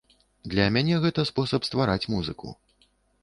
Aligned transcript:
Для 0.51 0.63
мяне 0.77 0.95
гэта 1.03 1.25
спосаб 1.31 1.61
ствараць 1.69 2.09
музыку. 2.13 2.47